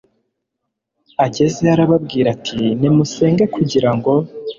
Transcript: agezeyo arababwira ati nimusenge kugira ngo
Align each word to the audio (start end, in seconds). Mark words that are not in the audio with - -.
agezeyo 1.25 1.71
arababwira 1.75 2.27
ati 2.35 2.59
nimusenge 2.79 3.43
kugira 3.55 3.89
ngo 3.97 4.11